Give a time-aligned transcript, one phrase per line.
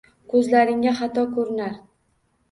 [0.31, 1.75] Koʼzlaringga xato koʼrinar